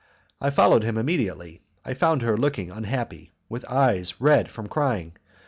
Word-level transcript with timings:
I 0.41 0.49
followed 0.49 0.81
him 0.83 0.97
immediately. 0.97 1.61
I 1.85 1.93
found 1.93 2.23
her 2.23 2.35
looking 2.35 2.71
unhappy 2.71 3.17
and 3.19 3.29
with 3.49 3.69
eyes 3.71 4.19
red 4.19 4.49
from 4.49 4.65
crying. 4.65 5.15